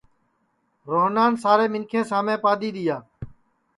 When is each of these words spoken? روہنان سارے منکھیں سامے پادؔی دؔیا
روہنان 0.91 1.31
سارے 1.43 1.67
منکھیں 1.73 2.03
سامے 2.09 2.35
پادؔی 2.43 2.69
دؔیا 2.75 2.97